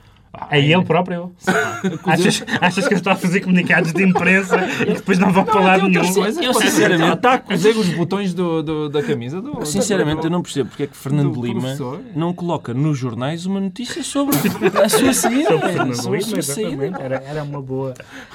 [0.49, 1.31] É ele próprio.
[2.05, 5.59] achas, achas que ele está a fazer comunicados de imprensa e depois não vão para
[5.61, 6.13] lado Tem nenhum?
[6.13, 9.65] coisas, Eu, sinceramente- Está a cozer os botões do, do- da camisa do.
[9.65, 12.01] Sinceramente, do- eu não percebo porque é que Fernando do Lima professor.
[12.15, 14.35] não coloca nos jornais uma notícia sobre
[14.83, 15.49] a sua saída.
[15.49, 16.85] Sobre Fernando Sobre Lima, saída.
[16.99, 17.93] Era, era uma boa.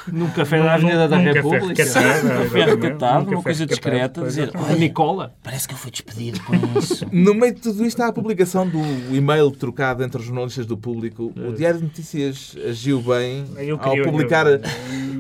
[0.09, 1.85] No café da Avenida da Num República.
[1.85, 5.35] Café recatado, Num uma coisa discreta, dizer, Nicola.
[5.43, 7.07] Parece que ele foi despedido com isso.
[7.13, 8.81] No meio de tudo isto há a publicação do
[9.15, 11.33] e-mail trocado entre os jornalistas do público.
[11.37, 14.61] O Diário de Notícias agiu bem Eu ao queria- publicar eu-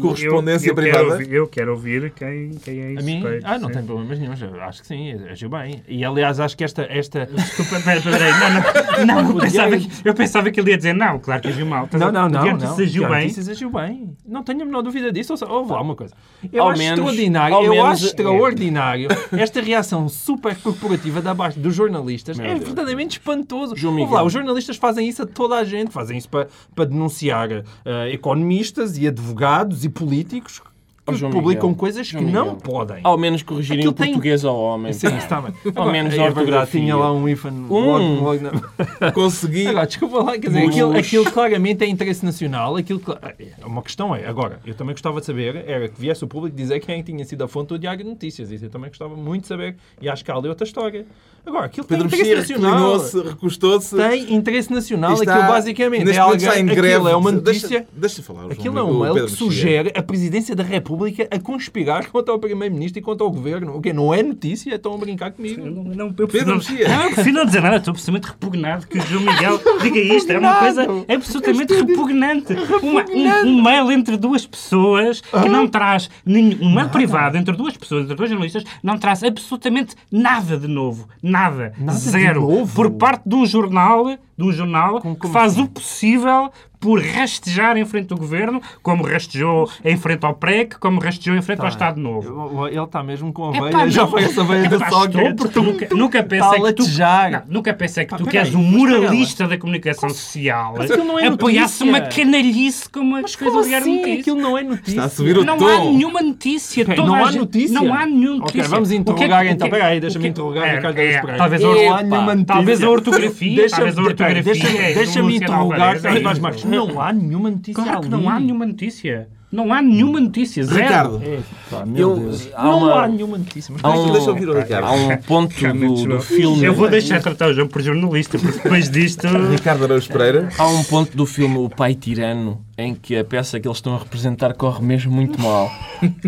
[0.00, 1.12] correspondência eu, eu Quero privada.
[1.12, 3.22] ouvir, eu quero ouvir quem, quem é A mim?
[3.42, 3.74] Ah, não sim.
[3.74, 4.33] tem problemas nenhum.
[4.62, 5.83] Acho que sim, agiu bem.
[5.88, 6.83] E aliás, acho que esta.
[6.88, 7.26] esta...
[7.26, 10.76] Desculpa, pera, pera, pera, não, não, não, eu pensava, que, eu pensava que ele ia
[10.76, 11.85] dizer não, claro que agiu mal.
[11.87, 12.44] Estás Não, não, não.
[12.44, 12.52] Não.
[12.52, 13.22] Notícias agiu bem.
[13.22, 14.16] Notícias agiu bem.
[14.26, 15.35] Não tenho a menor dúvida disso.
[15.48, 16.14] Houve lá uma coisa.
[16.52, 21.35] Eu Ao acho menos- extraordinário, ao eu menos- acho extraordinário esta reação super corporativa da
[21.35, 22.38] parte dos jornalistas.
[22.38, 22.64] Meu é Deus.
[22.64, 23.76] verdadeiramente espantoso.
[23.76, 24.16] João Ouve Miguel.
[24.16, 25.90] lá, os jornalistas fazem isso a toda a gente.
[25.90, 30.60] Fazem isso para, para denunciar eh, economistas e advogados e políticos
[31.06, 31.80] que João publicam Miguel.
[31.80, 32.60] coisas João que não Miguel.
[32.62, 33.00] podem.
[33.02, 34.92] Ao menos corrigirem Aquilo o tem- português ao homem.
[34.92, 35.52] Sim, está bem.
[35.74, 36.80] Ao menos a é verdade, ortografia.
[36.80, 38.20] tinha lá um hífen Um.
[38.22, 39.10] logo, na...
[39.10, 39.66] Consegui.
[39.66, 42.76] Agora, desculpa lá, quer dizer, aquilo, aquilo claramente é interesse nacional.
[42.76, 46.22] Aquilo, cla- é uma questão é, agora, eu também gostava de saber, era que viesse
[46.22, 48.52] o público dizer quem tinha sido a fonte do Diário de Notícias.
[48.52, 49.76] Isso eu também gostava muito de saber.
[50.00, 51.04] E acho que há ali outra história.
[51.44, 52.98] Agora, aquilo Pedro tem interesse nacional.
[53.24, 53.96] recostou-se.
[53.96, 55.14] Tem interesse nacional.
[55.14, 57.11] está- aquilo basicamente neste é alguém, está em aquilo greve.
[57.11, 57.87] é uma Deixa- notícia.
[57.92, 58.40] Deixa, falar.
[58.40, 62.09] o João Aquilo é um o mail que sugere a Presidência da República a conspirar
[62.12, 63.76] contra o Primeiro-Ministro e contra o Governo.
[63.76, 64.74] O que não é notícia?
[64.74, 65.64] Estão a brincar comigo.
[65.64, 66.88] Não, não, eu prefiro Pedro não, Mexia.
[66.88, 70.31] não, eu prefiro não dizer nada, estou absolutamente repugnado que o João Miguel diga isto.
[70.31, 72.53] É uma coisa absolutamente repugnante.
[72.83, 76.59] Uma- um, um mail entre duas pessoas que não traz nenhum.
[76.62, 81.09] Um mail privado entre duas pessoas, entre dois jornalistas, não traz absolutamente nada de novo.
[81.30, 81.72] Nada.
[81.78, 82.66] Nada Zero.
[82.74, 85.62] Por parte de um jornal, um jornal Como- que como faz assim?
[85.62, 86.50] o possível
[86.81, 91.42] por rastejar em frente ao governo, como rastejou em frente ao PREC, como rastejou em
[91.42, 92.66] frente ao Estado Novo.
[92.68, 93.90] Ele está mesmo com a Epá, veia.
[93.90, 95.35] Já foi essa veia do estou, Sócrates.
[95.37, 98.38] porque nunca, nunca Está a pensei que tu, não, nunca pensei que Pá, tu, que
[98.38, 103.37] és um moralista da comunicação social, Mas não é apoiasse uma canalhice como as Mas
[103.37, 103.96] coisas como do Diário assim?
[103.98, 104.20] Notícias.
[104.20, 104.90] Aquilo não é notícia.
[104.92, 105.66] Está a subir o Não tom.
[105.68, 106.83] há nenhuma notícia.
[106.83, 107.74] Ok, Toda não há gente- notícia?
[107.74, 108.68] Não há nenhuma Ok, notícia.
[108.70, 109.68] vamos O que é interrogar que- então.
[109.68, 111.37] Peraí, que- deixa-me interrogar é, Ricardo é, Pereira.
[111.37, 112.46] Talvez a Não or- há nenhuma notícia.
[112.55, 114.29] Talvez a ortografia, talvez a ortografia.
[114.42, 116.40] Deixa-me é Luciano interrogar Carlos é.
[116.40, 116.64] Marques.
[116.64, 119.28] Não há nenhuma notícia Claro que não há nenhuma notícia.
[119.52, 120.62] Não há nenhuma notícia.
[120.62, 120.80] Zero.
[121.18, 122.48] Ricardo, Epá, meu Eu- Deus.
[122.54, 123.72] há Não uma- há nenhuma notícia.
[123.74, 124.84] Mas Há um- Deixa eu ouvir o Ricardo.
[124.86, 126.64] Há um ponto do, do filme.
[126.64, 129.26] Eu vou deixar tratar o João por jornalista, porque depois disto.
[129.50, 130.48] Ricardo Araújo Pereira.
[130.56, 133.94] Há um ponto do filme O Pai Tirano em que a peça que eles estão
[133.94, 135.70] a representar corre mesmo muito mal.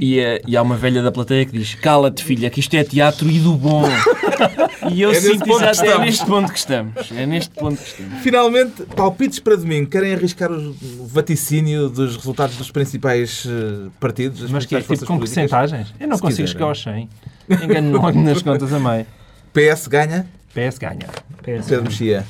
[0.01, 2.83] E, eh, e há uma velha da plateia que diz: Cala-te, filha, que isto é
[2.85, 3.85] teatro e do bom.
[4.93, 7.13] E eu É sinto ponto que exato, é neste ponto que estamos.
[7.13, 8.19] É neste ponto que estamos.
[8.23, 9.89] Finalmente, palpites para domingo.
[9.89, 10.75] Querem arriscar o
[11.07, 14.51] vaticínio dos resultados dos principais eh, partidos?
[14.51, 15.95] Mas que é principais tipo com porcentagens?
[16.01, 16.53] Eu não consigo quiserem.
[16.53, 17.09] chegar aos 100.
[17.65, 19.07] Engano logo nas contas a meio.
[19.53, 21.09] PS ganha, PS ganha.
[21.43, 22.25] Pedro Mexia.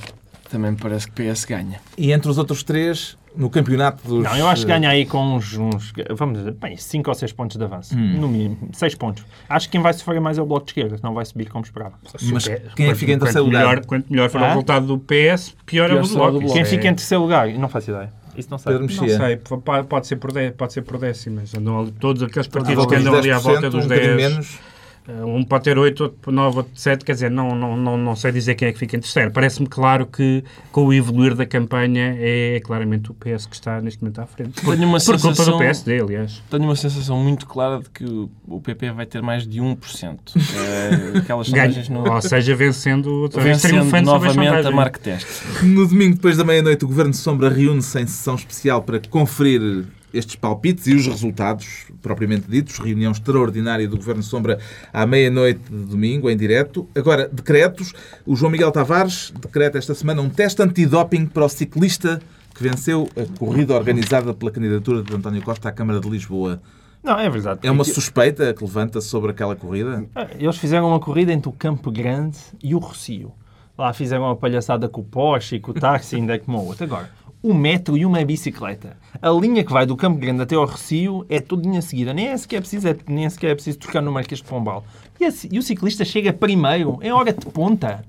[0.51, 1.81] Também me parece que PS ganha.
[1.97, 4.23] E entre os outros três, no campeonato dos...
[4.23, 7.15] Não, eu acho que eh, ganha aí com uns, uns vamos dizer, bem, 5 ou
[7.15, 7.97] 6 pontos de avanço.
[7.97, 8.21] Hum.
[8.21, 9.25] No mínimo, 6 pontos.
[9.49, 11.49] Acho que quem vai sofrer mais é o Bloco de Esquerda, que não vai subir
[11.49, 11.95] como esperava.
[12.31, 13.61] Mas Quanto- quem é que fica em quanto terceiro lugar?
[13.67, 14.49] melhor, Quanto melhor for o Ah?
[14.49, 16.33] resultado do PS, pior, é o Pior do será o Bloco.
[16.33, 16.55] do Bloco.
[16.55, 17.49] Quem fica é- em terceiro lugar?
[17.49, 18.13] Não faço ideia.
[18.37, 18.73] Isso não sei.
[18.73, 21.55] Pedro Não sei, po- pode ser por, dé- pode ser por décimas.
[21.55, 24.31] Andam ali, todos aqueles partidos que andam ali à 10%, volta dos um bocadinho 10.
[24.33, 24.59] menos.
[25.09, 28.31] Um pode ter 8, outro 9, outro 7, quer dizer, não, não, não, não sei
[28.31, 29.33] dizer quem é que fica em terceiro.
[29.33, 34.01] Parece-me claro que com o evoluir da campanha é, claramente o PS que está neste
[34.01, 34.61] momento à frente.
[34.63, 36.43] Por, Tenho uma por culpa sensação- do PSD, aliás.
[36.49, 40.35] Tenho uma sensação muito clara de que o- PP vai ter mais de 1%.
[40.37, 42.09] É, aquelas Ganha, sondagens no...
[42.09, 44.71] ou seja, vencendo, outra vez, Vencendo as novamente a.
[44.71, 45.27] Mark Test.
[45.65, 49.85] No domingo, depois da meia-noite, o Governo de Sombra reúne-se em sessão especial para conferir
[50.13, 52.79] estes palpites e os resultados, propriamente ditos.
[52.79, 54.59] Reunião extraordinária do Governo Sombra
[54.93, 56.89] à meia-noite de domingo, em direto.
[56.95, 57.93] Agora, decretos.
[58.27, 62.21] O João Miguel Tavares decreta esta semana um teste antidoping para o ciclista
[62.55, 66.61] que venceu a corrida organizada pela candidatura de António Costa à Câmara de Lisboa.
[67.03, 67.61] Não, é verdade.
[67.65, 70.05] É uma suspeita que levanta sobre aquela corrida?
[70.15, 73.33] Ah, Eles fizeram uma corrida entre o Campo Grande e o Rocio.
[73.77, 76.67] Lá fizeram uma palhaçada com o Porsche e com o táxi, ainda é como o
[76.67, 76.85] outro.
[76.85, 77.11] Agora,
[77.43, 78.97] um metro e uma bicicleta.
[79.21, 82.13] A linha que vai do Campo Grande até ao Recio é toda linha seguida.
[82.15, 84.85] Nem é sequer preciso, é, nem é sequer é preciso tocar no Marquês de Pombal.
[85.21, 88.05] E, esse- e o ciclista chega primeiro, em hora de ponta.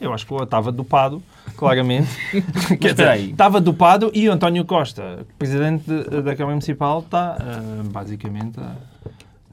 [0.00, 1.22] Eu acho que o estava dopado,
[1.56, 2.08] claramente.
[2.80, 7.82] Quer dizer, estava dopado e o António Costa, presidente de- da Câmara Municipal, está ah,
[7.90, 8.72] basicamente a,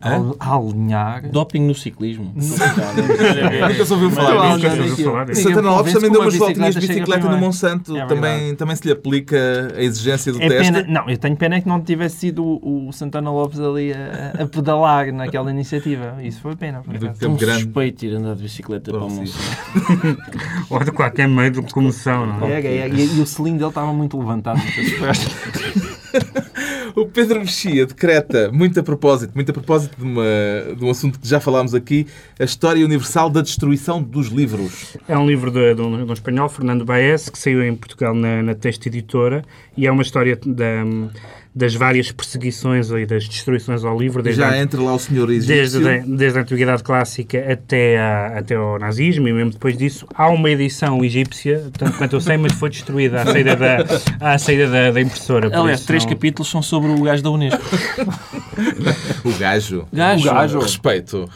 [0.02, 1.30] a, alinhar.
[1.30, 2.34] Doping no ciclismo.
[2.36, 4.82] Nunca se ouviu falar disso.
[4.82, 5.44] Ouviu falar disso.
[5.44, 7.38] Santana Lopes também deu umas voltinhas de bicicleta no.
[7.38, 7.96] Monsanto.
[7.98, 10.72] É também, também se lhe aplica a exigência do É teste.
[10.74, 14.44] pena, não, eu tenho pena que não tivesse sido o, o Santana Lopes ali a,
[14.44, 16.18] a pedalar naquela iniciativa.
[16.22, 16.82] Isso foi pena.
[16.82, 17.20] por acaso.
[17.20, 17.64] Campo Um Grande.
[17.64, 19.10] suspeito ir andar de bicicleta para o.
[19.10, 20.18] Monsanto.
[20.70, 22.62] Ou de qualquer meio de comoção, não é?
[22.62, 24.62] É, é, e, e o selim dele estava muito levantado.
[26.96, 30.24] O Pedro Mexia decreta, muito a propósito, muito a propósito de, uma,
[30.78, 32.06] de um assunto que já falámos aqui,
[32.40, 34.98] a história universal da destruição dos livros.
[35.08, 38.14] É um livro de, de um, de um espanhol, Fernando Baez, que saiu em Portugal
[38.14, 39.44] na, na Texto Editora
[39.78, 40.84] e é uma história da-
[41.54, 45.28] das várias perseguições e das destruições ao livro, desde, Já a, entra lá o senhor
[45.28, 45.86] desde, egípcio.
[45.88, 50.08] a- desde a Antiguidade Clássica até, a- até ao nazismo e mesmo depois disso.
[50.16, 53.78] Há uma edição egípcia, tanto quanto eu sei, mas foi destruída à saída da,
[54.20, 55.48] à saída da, da impressora.
[55.54, 57.62] Aliás, isso três não- capítulos são sobre o gajo da Unesco.
[59.24, 59.88] O gajo.
[59.94, 60.30] Gajo.
[60.30, 60.60] O gajo.
[60.60, 61.30] Respeito.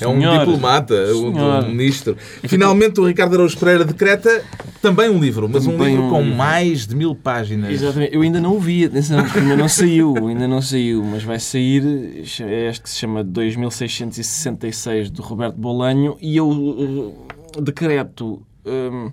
[0.00, 0.38] É um Senhor.
[0.38, 1.64] diplomata, um, Senhor.
[1.64, 2.16] um ministro.
[2.46, 4.42] Finalmente, o Ricardo Araújo Pereira decreta
[4.80, 6.36] também um livro, mas um Também livro um com livro.
[6.36, 7.70] mais de mil páginas.
[7.70, 8.14] Exatamente.
[8.14, 11.82] Eu ainda não o vi, atenção, ainda não saiu, ainda não saiu, mas vai sair,
[12.40, 19.10] é este que se chama 2666 do Roberto Bolanho e eu uh, decreto hum,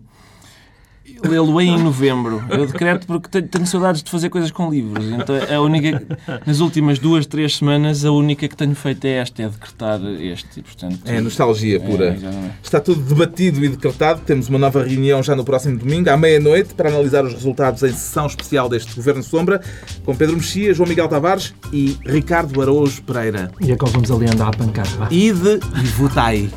[1.23, 2.43] lê-lo em novembro.
[2.49, 5.05] Eu decreto porque tenho, saudades de fazer coisas com livros.
[5.05, 6.03] Então, a única,
[6.45, 10.61] nas últimas duas, três semanas, a única que tenho feito é esta, é decretar este.
[10.61, 12.17] Portanto, É nostalgia pura.
[12.21, 12.51] É.
[12.61, 14.21] Está tudo debatido e decretado.
[14.25, 17.91] Temos uma nova reunião já no próximo domingo, à meia-noite, para analisar os resultados em
[17.91, 19.61] sessão especial deste Governo Sombra,
[20.05, 23.51] com Pedro Mexia, João Miguel Tavares e Ricardo Araújo Pereira.
[23.59, 24.85] E agora vamos ali andar a pancar.
[24.97, 25.07] vá.
[25.11, 26.49] Ide e votai.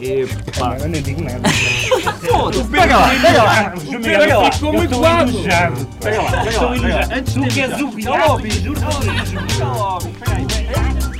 [0.00, 1.42] Eu nem digo nada.
[2.70, 3.72] Pega lá, pega lá.
[4.02, 4.52] Pega lá.
[4.52, 5.32] Ficou muito lado.
[6.00, 7.16] Pega lá, pega lá.
[7.16, 8.72] Antes tu queres o Cala o bicho.
[8.74, 10.14] Cala o bicho.
[10.18, 11.11] Pega aí.